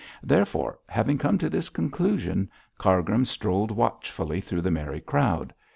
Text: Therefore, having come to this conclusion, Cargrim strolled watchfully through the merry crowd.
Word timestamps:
Therefore, 0.23 0.79
having 0.89 1.19
come 1.19 1.37
to 1.37 1.47
this 1.47 1.69
conclusion, 1.69 2.49
Cargrim 2.79 3.23
strolled 3.23 3.69
watchfully 3.69 4.41
through 4.41 4.61
the 4.61 4.71
merry 4.71 4.99
crowd. 4.99 5.53